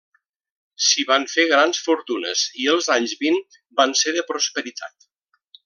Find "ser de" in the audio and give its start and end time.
4.03-4.25